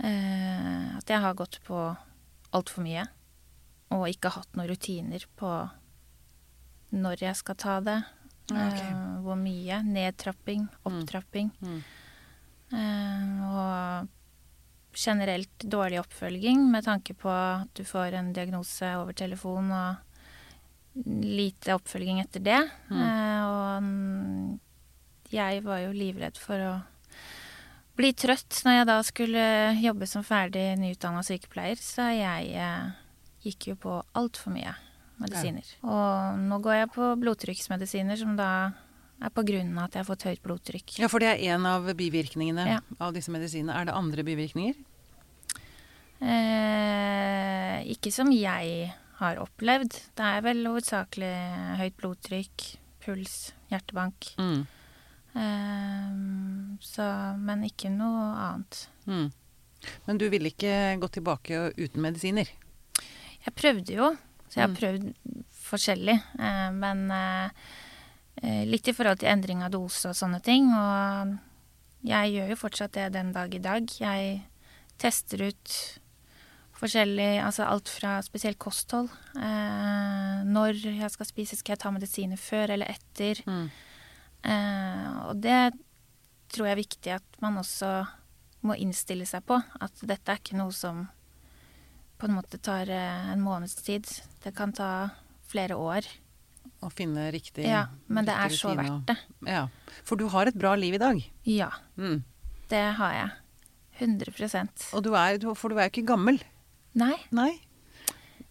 [0.00, 1.76] at jeg har gått på
[2.56, 3.04] altfor mye
[3.94, 5.50] og ikke hatt noen rutiner på
[6.94, 7.98] når jeg skal ta det.
[8.50, 8.90] Okay.
[8.90, 9.80] Uh, hvor mye.
[9.86, 10.82] Nedtrapping, mm.
[10.90, 11.50] opptrapping.
[11.64, 11.80] Mm.
[12.74, 19.72] Uh, og generelt dårlig oppfølging med tanke på at du får en diagnose over telefon
[19.74, 20.13] og
[21.02, 22.60] lite oppfølging etter det.
[22.90, 23.02] Mm.
[23.02, 26.74] Uh, og jeg var jo livredd for å
[27.98, 29.44] bli trøtt når jeg da skulle
[29.78, 32.66] jobbe som ferdig nyutdanna sykepleier, så jeg
[33.44, 34.74] gikk jo på altfor mye
[35.20, 35.66] medisiner.
[35.76, 35.82] Ja.
[35.90, 38.48] Og nå går jeg på blodtrykksmedisiner, som da
[39.22, 40.96] er på grunn av at jeg har fått høyt blodtrykk.
[41.02, 42.80] Ja, for det er en av bivirkningene ja.
[42.98, 43.76] av disse medisinene.
[43.78, 44.80] Er det andre bivirkninger?
[46.24, 48.90] Eh, ikke som jeg
[49.24, 49.98] har opplevd.
[50.16, 51.34] Det er vel hovedsakelig
[51.80, 52.66] høyt blodtrykk,
[53.04, 53.38] puls,
[53.72, 54.30] hjertebank.
[54.38, 54.64] Mm.
[55.34, 57.06] Um, så,
[57.40, 58.84] men ikke noe annet.
[59.10, 59.26] Mm.
[60.06, 62.48] Men du ville ikke gått tilbake uten medisiner?
[63.44, 64.12] Jeg prøvde jo,
[64.46, 64.78] så jeg har mm.
[64.78, 65.08] prøvd
[65.64, 66.14] forskjellig.
[66.38, 70.70] Uh, men eh, litt i forhold til endring av dose og sånne ting.
[70.70, 71.34] Og
[72.06, 73.90] jeg gjør jo fortsatt det den dag i dag.
[74.00, 74.40] Jeg
[75.00, 75.76] tester ut
[76.78, 79.08] forskjellig, altså alt fra spesielt kosthold.
[79.34, 83.40] når jeg skal spise, skal jeg ta medisiner før eller etter.
[83.46, 83.68] Mm.
[85.28, 85.72] og det
[86.52, 87.90] tror jeg er viktig at man også
[88.64, 89.58] må innstille seg på.
[89.80, 91.04] At dette er ikke noe som
[92.20, 94.08] på en måte tar eh, en måneds tid.
[94.44, 94.90] Det kan ta
[95.50, 96.06] flere år.
[96.84, 99.16] Å finne riktig Ja, men det er så verdt det.
[99.48, 99.66] Ja.
[100.04, 101.20] For du har et bra liv i dag.
[101.48, 101.70] Ja.
[102.00, 102.22] Mm.
[102.70, 103.32] Det har jeg.
[103.94, 106.40] 100% Og du er, For du er jo ikke gammel.
[106.94, 107.16] Nei.
[107.34, 107.52] Nei.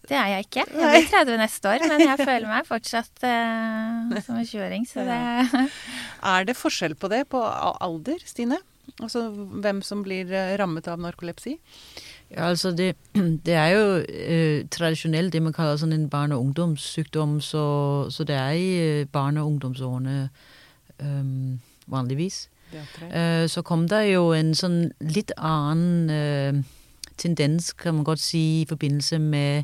[0.04, 0.64] Det er jeg ikke.
[0.68, 5.06] Jeg blir 30 neste år, men jeg føler meg fortsatt uh, som en 20-åring, så
[5.08, 5.18] det
[6.34, 8.60] Er det forskjell på det, på alder, Stine?
[9.02, 11.56] Altså hvem som blir eh, rammet av narkolepsi?
[12.30, 12.94] Ja, altså det,
[13.46, 17.64] det er jo eh, tradisjonelt det man kaller sånn en barne- og ungdomssykdom, så,
[18.12, 20.28] så, det er i øh, barne- og ungdomsårene
[21.00, 22.48] um, vanligvis.
[22.74, 26.62] Uh, så kom det jo en sånn litt annen uh,
[27.16, 29.62] tendens, kan man godt si, i forbindelse med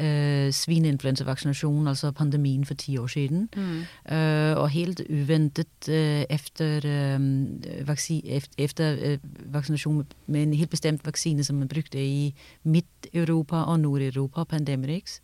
[0.00, 3.48] øh, svineinfluensavaksinasjonen, altså pandemien for ti år siden.
[3.56, 4.14] Mm.
[4.16, 11.06] Øh, og helt uventet øh, efter, øh, vaksi, efter øh, vaksinasjon med en helt bestemt
[11.06, 15.20] vaksine som man brukte i Midt-Europa og Nord-Europa, Pandemrix.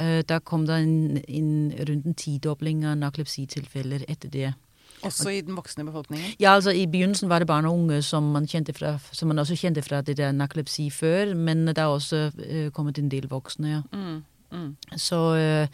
[0.00, 4.54] Øh, da kom det en, en rundt en tidobling av narkolepsitilfeller etter det.
[5.02, 6.34] Også i den voksne befolkningen?
[6.40, 9.56] Ja, altså i begynnelsen var det barn og unge som man, fra, som man også
[9.56, 13.68] kjente fra det der narkolepsi før, men det er også uh, kommet en del voksne,
[13.68, 13.82] ja.
[13.92, 14.76] Mm, mm.
[14.96, 15.20] Så,
[15.66, 15.68] uh,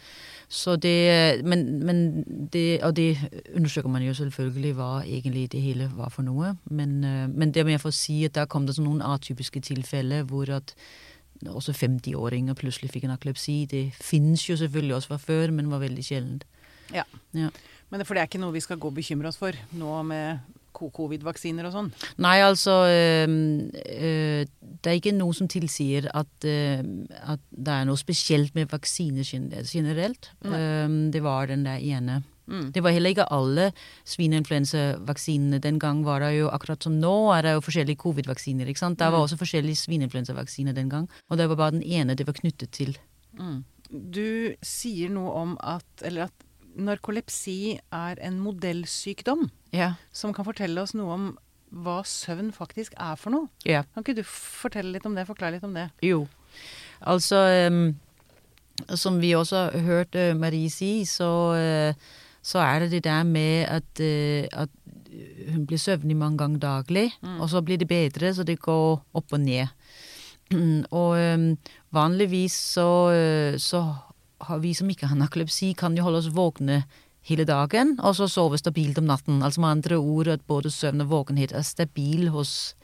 [0.49, 3.17] så, det Men, men det Og det
[3.55, 6.57] undersøker man jo selvfølgelig hva egentlig det hele var for noe.
[6.65, 10.49] Men, uh, men det med å si at der kom det noen atypiske tilfeller hvor
[10.49, 10.75] at
[11.45, 15.79] også 50-åringer plutselig fikk en aklepsi, Det finnes jo selvfølgelig også fra før, men var
[15.79, 16.45] veldig sjeldent.
[16.93, 17.03] Ja.
[17.33, 17.49] ja.
[17.89, 19.97] Men det, for det er ikke noe vi skal gå og bekymre oss for nå
[20.09, 20.43] med
[20.75, 21.89] covid-vaksiner og sånn?
[22.19, 23.35] Nei, altså øh,
[23.71, 26.83] øh, Det er ikke noe som tilsier at, øh,
[27.23, 30.31] at, det er noe spesielt med vaksiner generelt.
[30.43, 32.23] det var den der ene.
[32.45, 32.71] Mm.
[32.71, 33.71] Det var heller ikke alle
[34.05, 35.59] svineinfluensavaksinene.
[35.59, 38.67] Den gang var det jo akkurat som nå, er det jo forskjellige covid-vaksiner.
[38.67, 38.99] ikke sant?
[38.99, 39.23] Det var mm.
[39.23, 41.09] også forskjellige svineinfluensavaksiner den gang.
[41.29, 42.97] Og det var bare den ene det var knyttet til.
[43.39, 43.63] Mm.
[43.89, 46.44] Du sier noe om at, eller at
[46.75, 49.93] narkolepsi er en modellsykdom ja.
[50.15, 51.27] som kan fortelle oss noe om
[51.75, 53.49] hva søvn faktisk er for noe.
[53.67, 53.83] Ja.
[53.93, 55.89] Kan ikke du fortelle litt om det, forklare litt om det?
[56.05, 56.25] Jo.
[57.03, 57.97] Altså um,
[58.95, 63.23] Som vi også har hørt uh, Marie si, så, uh, så, er det det der
[63.27, 64.69] med at, uh, at
[65.49, 67.39] hun blir søvnig mange ganger daglig, mm.
[67.39, 69.67] og så blir det bedre, så det går opp og ned.
[70.91, 71.57] og um,
[71.95, 72.89] vanligvis så,
[73.57, 73.83] så
[74.61, 76.83] vi som ikke har narkolepsi, kan jo holde oss våkne
[77.25, 79.41] hele dagen, og så sove stabilt om natten.
[79.43, 82.75] Altså med andre ord at både søvn og våkenhet er stabil hos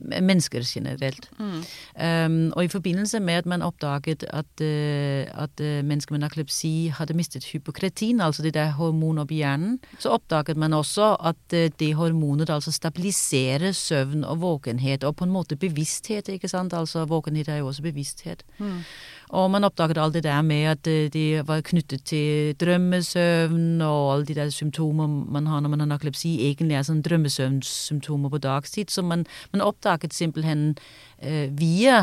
[0.00, 1.30] mennesker generelt.
[1.38, 1.62] Mm.
[1.98, 6.92] Um, og i forbindelse med at man oppdaget at, uh, at uh, mennesker med narkolepsi
[6.94, 11.66] hadde mistet hypokretin, altså det der hormonet oppi hjernen, så oppdaget man også at uh,
[11.80, 16.72] det hormonet altså stabiliserer søvn og våkenhet, og på en måte bevissthet, ikke sant.
[16.72, 18.44] Altså våkenhet er jo også bevissthet.
[18.58, 18.82] Mm.
[19.28, 24.24] Og man oppdaget alt det der med at det var knyttet til drømmesøvn, og alle
[24.24, 28.88] de der symptomer man har når man har narkolepsi, egentlig er sånn drømmesøvnsymptomer på dagstid.
[28.88, 30.76] Så man, man oppdaget simpelthen
[31.18, 32.02] eh, via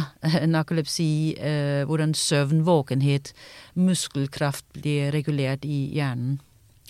[0.56, 3.34] narkolepsi eh, hvordan søvn, våkenhet,
[3.76, 6.40] muskelkraft blir regulert i hjernen.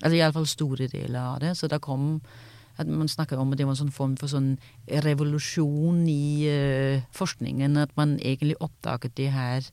[0.01, 1.55] Altså iallfall store deler av det.
[1.57, 2.19] Så da kom
[2.75, 4.57] at man snakker om at det var en sånn form for sånn
[5.05, 7.77] revolusjon i forskningen.
[7.79, 9.69] At man egentlig oppdaget det her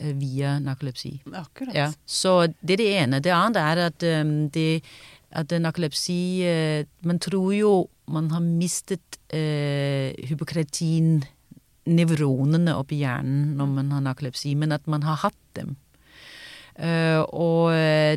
[0.00, 1.18] via narkolepsi.
[1.36, 1.74] Akkurat.
[1.76, 3.20] Ja, så det er det ene.
[3.20, 4.82] Det andre er at, um, det,
[5.30, 7.72] at narkolepsi uh, Man tror jo
[8.12, 15.16] man har mistet eh, hypokretin-nevronene oppi hjernen når man har narkolepsi, men at man har
[15.26, 15.70] hatt dem.
[16.80, 17.64] Uh, og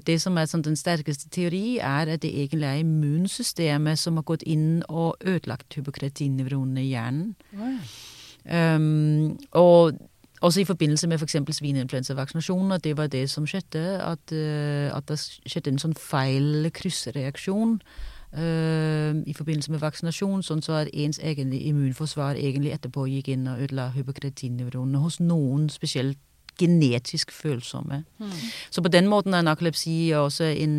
[0.08, 4.23] det som er sånn, den sterkeste teori, er at det egentlig er immunsystemet som har
[4.29, 7.36] gått inn og ødelagt hypokretin-nevronene i hjernen.
[8.47, 9.99] Um, og
[10.43, 11.36] også i forbindelse med f.eks.
[11.45, 12.77] For svineinfluensavaksinasjoner.
[12.77, 13.84] Det var det som skjedde.
[14.03, 17.77] At, uh, at det skjedde en sånn feil kryssereaksjon
[18.33, 23.61] i forbindelse med vaksinasjon, sånn så at ens egen immunforsvar egentlig etterpå gikk inn og
[23.61, 26.17] ødela hypokretin-nevronene hos noen spesielt
[26.57, 28.03] genetisk følsomme.
[28.19, 28.33] Mm.
[28.69, 30.75] Så på den måten er narkolepsi også en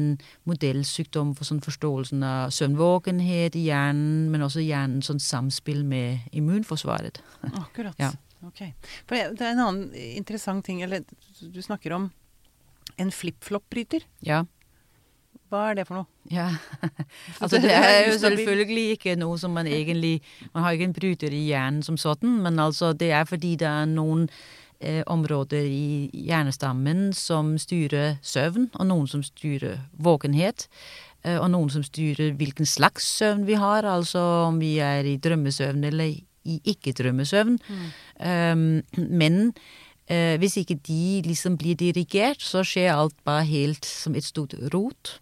[0.47, 7.19] modellsykdom for sånn forståelsen av søvnvåkenhet i hjernen, men også hjernens sånn samspill med immunforsvaret.
[7.51, 7.99] Akkurat.
[7.99, 8.13] Ja.
[8.47, 8.61] Ok.
[9.09, 11.03] For det det er en annen interessant ting, eller
[11.41, 12.11] du snakker om
[13.01, 14.05] en flip-flop-bryter.
[14.23, 14.45] Ja.
[15.55, 16.09] Hva er det for noe?
[16.33, 16.49] Ja,
[17.43, 20.17] altså det er jo selvfølgelig ikke noe som man egentlig
[20.51, 23.71] Man har ikke en bryter i hjernen som sånn, men altså det er fordi det
[23.71, 24.27] er noen
[24.81, 30.67] eh, områder i hjernestammen som styrer søvn, og noen som styrer våkenhet.
[31.25, 35.17] Eh, og noen som styrer hvilken slags søvn vi har, altså om vi er i
[35.23, 36.13] drømmesøvn eller
[36.45, 37.57] i ikke-drømmesøvn.
[38.21, 39.39] Um, men
[40.13, 44.53] eh, hvis ikke de liksom blir dirigert, så skjer alt bare helt som et stort
[44.75, 45.19] rot.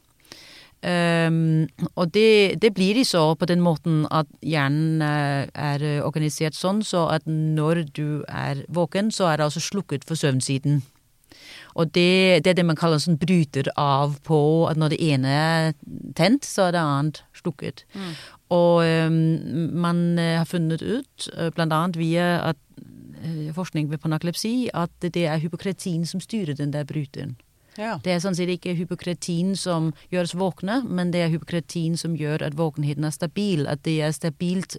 [0.82, 6.58] Um, og det, det blir de så på den måten at hjernen eh, er organisert
[6.58, 10.80] sånn så at når du er våken, så er det altså slukket for søvnsiden.
[11.78, 15.36] Og det, det er det man kaller sånn bryter av på at når det ene
[15.36, 15.70] er
[16.18, 17.84] tent, så er det annet slukket.
[18.52, 19.22] Og um,
[19.86, 22.60] man eh, har funnet ut, eh, blant annet via at,
[23.54, 27.36] forskning på narkolepsi, at det er hypokretin som styrer den der bryteren.
[27.78, 27.96] Ja.
[28.04, 32.16] Det er sånn sett ikke hypokretin som gjør oss våkne, men det er hypokretin som
[32.18, 33.66] gjør at våkenheten er stabil.
[33.70, 34.78] At det er stabilt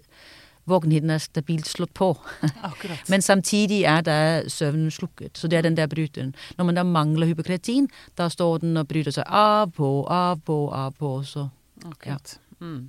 [0.64, 2.14] Våkenheten er stabilt slått på.
[2.70, 3.02] Akkurat.
[3.12, 4.14] Men samtidig er da
[4.48, 5.36] søvnen slukket.
[5.36, 6.32] Så det er den der bryteren.
[6.56, 10.56] Når man da mangler hypokretin, da står den og bryter seg av på, av på,
[10.72, 11.18] av på.
[11.28, 11.50] Så
[11.84, 12.38] Akkurat.
[12.60, 12.88] Mm.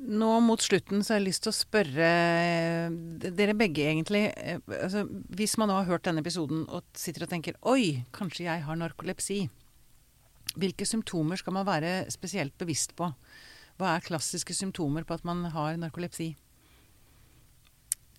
[0.00, 2.94] Nå mot slutten så har jeg lyst til å spørre eh,
[3.36, 4.22] dere begge, egentlig.
[4.32, 5.02] eh, Altså,
[5.36, 8.78] hvis man nå har hørt denne episoden og sitter og tenker Oi, kanskje jeg har
[8.80, 9.42] narkolepsi.
[10.56, 13.10] Hvilke symptomer skal man være spesielt bevisst på?
[13.80, 16.32] Hva er klassiske symptomer på at man har narkolepsi?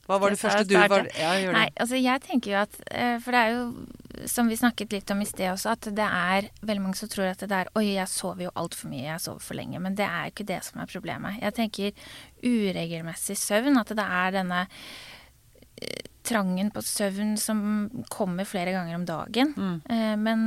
[0.05, 3.17] Hva var det første du var Ja, gjør Nei, altså jeg tenker jo at eh,
[3.21, 3.65] For det er jo,
[4.25, 7.31] som vi snakket litt om i sted også, at det er veldig mange som tror
[7.31, 9.81] at det er Oi, jeg sover jo altfor mye, jeg sover for lenge.
[9.83, 11.39] Men det er ikke det som er problemet.
[11.41, 12.07] Jeg tenker
[12.43, 13.79] uregelmessig søvn.
[13.81, 14.65] At det er denne
[15.81, 17.63] eh, trangen på søvn som
[18.13, 19.55] kommer flere ganger om dagen.
[19.55, 19.79] Mm.
[19.95, 20.45] Eh, men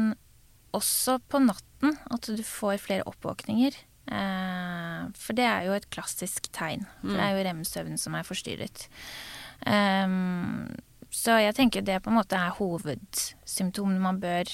[0.74, 1.98] også på natten.
[2.12, 3.78] At du får flere oppvåkninger.
[4.04, 6.84] Eh, for det er jo et klassisk tegn.
[7.00, 8.88] For det er jo rem-søvn som er forstyrret.
[9.66, 10.68] Ehm,
[11.14, 14.50] så jeg tenker det på en måte er hovedsymptomene man bør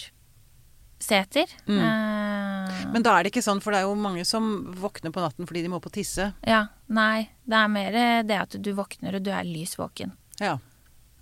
[1.01, 1.53] se etter.
[1.65, 1.79] Mm.
[1.81, 5.23] Uh, Men da er det ikke sånn, for det er jo mange som våkner på
[5.25, 6.33] natten fordi de må på tisse.
[6.45, 7.31] ja, nei.
[7.51, 7.97] Det er mer
[8.29, 10.13] det at du våkner og du er lys våken.
[10.41, 10.59] Ja.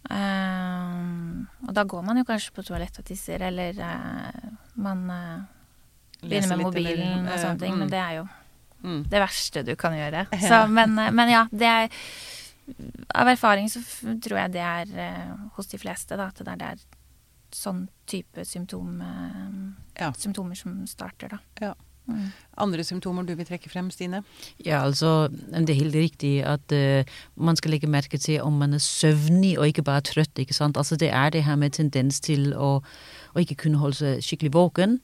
[0.08, 5.40] Uh, og da går man jo kanskje på toalettet og tisser, eller uh, man eh,
[6.22, 7.74] begynner med mobilen eller- og sånne ting.
[7.74, 7.78] Mm.
[7.78, 8.26] Men det er jo
[8.82, 9.02] mm.
[9.10, 10.26] det verste du kan gjøre.
[10.48, 11.88] Så, men, eh, men ja, det er
[13.14, 13.80] Av erfaring så
[14.22, 16.86] tror jeg det er eh, hos de fleste, da, at det er, det er
[17.54, 20.12] sånn type symptom, eh, Ja.
[20.12, 21.38] symptomer som starter, da.
[21.60, 21.74] Ja.
[22.08, 22.30] Mm.
[22.56, 24.22] Andre symptomer du vil trekke frem, Stine?
[24.64, 27.04] Ja, altså, det er helt riktig at uh,
[27.36, 30.32] man skal legge merke til om man er søvnig og ikke bare trøtt.
[30.40, 30.76] ikke sant?
[30.80, 32.80] Altså, Det er det her med tendens til å,
[33.34, 35.00] å ikke kunne holde seg skikkelig våken.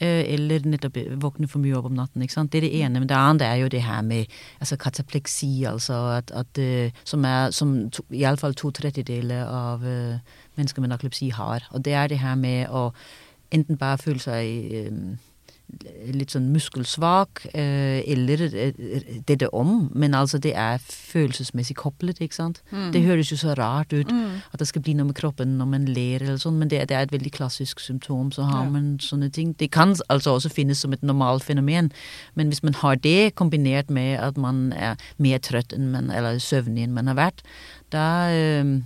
[0.00, 2.22] Eh, eller nettopp våkne for mye opp om natten.
[2.22, 2.52] ikke sant?
[2.52, 3.00] Det er det ene.
[3.00, 4.26] Men det andre er jo det her med
[4.60, 10.18] altså katapleksi, altså at, at eh, som er som to, iallfall to tredjedeler av uh,
[10.56, 11.66] mennesker med narkolepsi har.
[11.70, 12.90] Og det er det her med å
[13.50, 15.18] enten bare føle seg um,
[16.12, 22.34] litt sånn muskelsvak, eh, eller eh, dette om, men altså det er følelsesmessig koblet, ikke
[22.36, 22.60] sant.
[22.72, 22.90] Mm.
[22.94, 25.86] Det høres jo så rart ut at det skal bli noe med kroppen når man
[25.86, 28.30] ler eller sånn, men det, det er et veldig klassisk symptom.
[28.34, 28.70] Så har Ja.
[28.70, 29.52] man sånne ting.
[29.58, 31.90] Det kan altså også finnes som et normalt fenomen,
[32.34, 36.38] men hvis man har det kombinert med at man er mer trøtt enn man, eller
[36.42, 37.42] søvnig enn man har vært,
[37.90, 38.80] da, eh,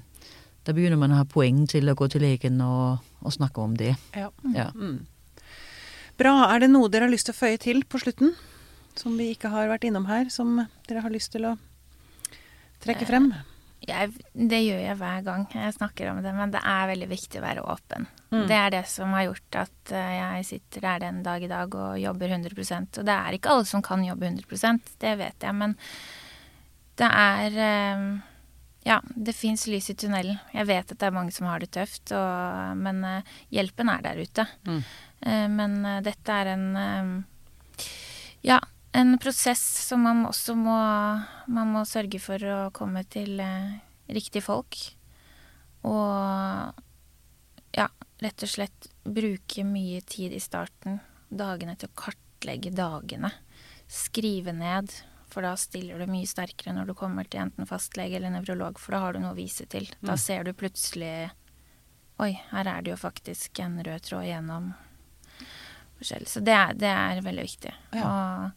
[0.64, 3.75] da begynner man å ha poeng til å gå til legen og, og snakke om
[3.77, 3.97] det.
[4.16, 4.31] Ja.
[4.55, 4.70] Ja.
[4.75, 5.07] Mm.
[6.20, 6.35] Bra.
[6.55, 8.35] Er det noe dere har lyst til å føye til på slutten?
[8.98, 11.57] Som vi ikke har vært innom her, som dere har lyst til å
[12.85, 13.33] trekke frem?
[13.85, 17.40] Jeg, det gjør jeg hver gang jeg snakker om det, men det er veldig viktig
[17.40, 18.07] å være åpen.
[18.31, 18.44] Mm.
[18.48, 21.74] Det er det som har gjort at eh, jeg sitter der den dag i dag
[21.77, 25.57] og jobber 100% Og det er ikke alle som kan jobbe 100% det vet jeg,
[25.61, 25.77] men
[26.98, 28.07] det er eh,
[28.88, 30.40] Ja, det fins lys i tunnelen.
[30.53, 34.05] Jeg vet at det er mange som har det tøft, og, men eh, hjelpen er
[34.05, 34.48] der ute.
[34.68, 34.83] Mm.
[35.24, 37.87] Eh, Men eh, dette er en eh,
[38.44, 38.60] Ja,
[38.92, 40.76] en prosess som man også må
[41.48, 43.80] Man må sørge for å komme til riktig
[44.14, 44.76] riktige folk.
[45.88, 46.74] Og
[47.72, 47.87] ja,
[48.20, 50.98] rett og slett bruke mye tid i starten,
[51.32, 53.30] dagene, til å kartlegge dagene.
[53.88, 54.92] Skrive ned,
[55.32, 58.92] for da stiller du mye sterkere når du kommer til enten fastlege eller nevrolog, for
[58.94, 59.88] da har du noe å vise til.
[60.04, 60.18] Da Mm.
[60.20, 61.30] ser du plutselig
[62.20, 64.74] Oi, her er det jo faktisk en rød tråd gjennom
[66.00, 66.30] forskjellig.
[66.30, 67.74] Så det det er veldig viktig.
[67.94, 68.50] Og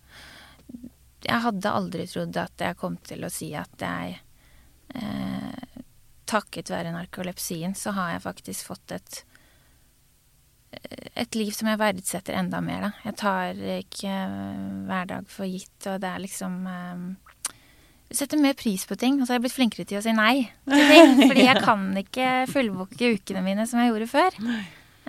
[1.28, 4.20] jeg hadde aldri trodd at jeg kom til å si at jeg
[4.96, 5.64] eh,
[6.28, 9.22] Takket være narkolepsien så har jeg faktisk fått et
[11.18, 12.90] et liv som jeg verdsetter enda mer, da.
[13.08, 17.54] Jeg tar ikke hverdag hver dag for gitt, og det er liksom eh,
[18.12, 19.18] Jeg setter mer pris på ting.
[19.20, 21.16] Og så har jeg blitt flinkere til å si nei til ting.
[21.26, 24.38] fordi jeg kan ikke fullbooke ukene mine som jeg gjorde før.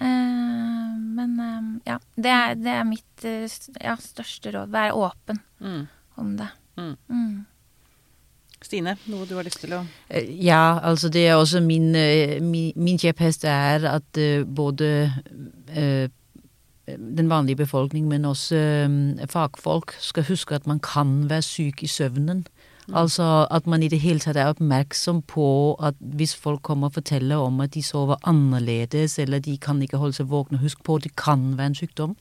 [0.00, 3.48] Eh, men eh, ja, det er, det er mitt eh,
[3.84, 4.70] ja, største råd.
[4.74, 5.86] Være åpen Mm.
[6.16, 6.48] om det.
[6.78, 6.92] Mm.
[7.10, 7.46] Mm.
[8.62, 9.80] Stine, noe du har lyst til å
[10.42, 11.90] Ja, altså det er også min,
[12.42, 14.88] min, min kjepphest er at både
[15.76, 16.08] øh,
[16.88, 21.86] den vanlige befolkning, men også øh, fagfolk skal huske at man kan være syk i
[21.90, 22.46] søvnen.
[22.94, 26.94] Altså at man i det hele tatt er oppmerksom på at hvis folk kommer og
[26.96, 30.96] forteller om at de sover annerledes, eller de kan ikke holde seg våkne, husk på
[30.96, 32.16] at det kan være en sykdom.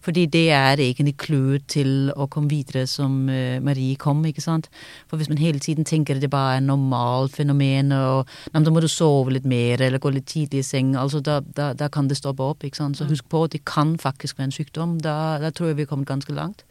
[0.00, 4.68] Fordi det er egentlig clouet til å komme videre som øh, Marie kom, ikke sant.
[5.10, 8.70] For hvis man hele tiden tenker at det bare er et normalt fenomen, og da
[8.70, 11.88] må du sove litt mer, eller gå litt tidlig i seng, altså da, da, da
[11.88, 12.98] kan det stoppe opp, ikke sant.
[12.98, 14.98] Så husk på at det kan faktisk være en sykdom.
[15.02, 16.62] Da, da tror jeg vi er kommet ganske langt.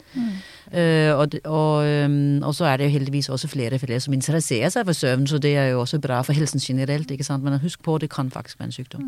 [0.72, 4.14] Eh, og, og, um, og så er det jo heldigvis også flere og flere som
[4.14, 7.44] interesserer seg for søvn, så det er jo også bra for helsen generelt, ikke sant.
[7.44, 9.08] Men husk på det kan faktisk være en sykdom.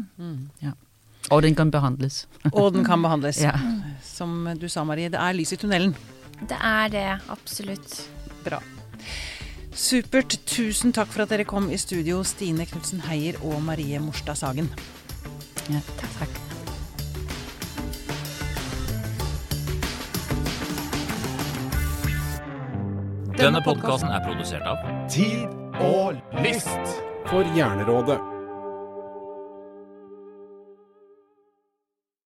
[0.62, 0.72] Ja.
[1.32, 2.28] Og den kan behandles.
[2.52, 3.42] Og den kan behandles.
[3.48, 3.54] Ja.
[4.04, 5.96] Som du sa, Marie, det er lys i tunnelen.
[6.42, 8.10] Det er det, absolutt.
[8.46, 8.62] Bra.
[9.76, 10.40] Supert.
[10.50, 14.72] Tusen takk for at dere kom i studio, Stine Knutsen Heier og Marie Morstad Sagen.
[15.70, 15.82] ja.
[16.20, 16.49] Takk.
[23.40, 25.48] Denne podkasten er produsert av Tid
[25.80, 26.98] og list
[27.30, 28.18] for Hjernerådet.